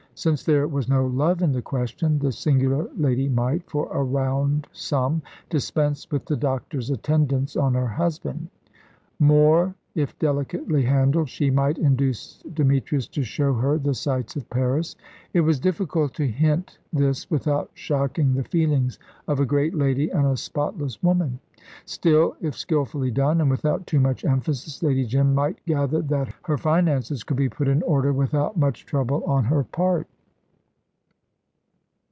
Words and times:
Since 0.13 0.43
there 0.43 0.67
was 0.67 0.87
no 0.87 1.07
love 1.07 1.41
in 1.41 1.51
the 1.51 1.63
question, 1.63 2.19
this 2.19 2.37
singular 2.37 2.87
lady 2.95 3.27
might, 3.27 3.67
for 3.67 3.89
a 3.91 4.03
round 4.03 4.67
sum, 4.71 5.23
dispense 5.49 6.11
with 6.11 6.25
the 6.25 6.35
doctor's 6.35 6.91
attendance 6.91 7.55
on 7.55 7.73
her 7.73 7.87
husband. 7.87 8.49
More 9.19 9.73
if 9.95 10.17
delicately 10.19 10.83
handled, 10.83 11.27
she 11.29 11.49
might 11.49 11.77
induce 11.79 12.41
Demetrius 12.53 13.07
to 13.07 13.23
show 13.23 13.53
her 13.55 13.77
the 13.79 13.95
sights 13.95 14.35
of 14.35 14.47
Paris. 14.49 14.95
It 15.33 15.41
was 15.41 15.59
difficult 15.59 16.13
to 16.15 16.27
hint 16.27 16.77
this 16.93 17.29
without 17.31 17.71
shocking 17.73 18.35
the 18.35 18.43
feelings 18.43 18.99
of 19.27 19.39
a 19.39 19.45
great 19.45 19.73
lady 19.73 20.09
and 20.09 20.27
a 20.27 20.37
spotless 20.37 21.01
woman. 21.01 21.39
Still, 21.85 22.35
if 22.39 22.55
skilfully 22.57 23.11
done, 23.11 23.39
and 23.41 23.49
without 23.49 23.85
too 23.85 23.99
much 23.99 24.23
emphasis, 24.25 24.81
Lady 24.81 25.05
Jim 25.05 25.35
might 25.35 25.63
gather 25.65 26.01
that 26.03 26.33
her 26.43 26.57
finances 26.57 27.23
could 27.23 27.37
be 27.37 27.49
put 27.49 27.67
in 27.67 27.83
order 27.83 28.11
without 28.13 28.55
much 28.57 28.85
trouble 28.85 29.23
on 29.25 29.43
her 29.45 29.63
part. 29.63 30.07